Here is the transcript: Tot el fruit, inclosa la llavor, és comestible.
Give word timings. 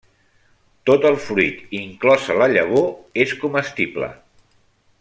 Tot 0.89 1.03
el 1.09 1.17
fruit, 1.25 1.59
inclosa 1.81 2.39
la 2.43 2.47
llavor, 2.55 2.89
és 3.25 3.35
comestible. 3.45 4.11